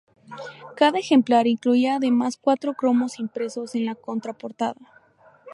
[0.75, 4.81] Cada ejemplar, incluía además cuatro cromos impresos en la contraportada.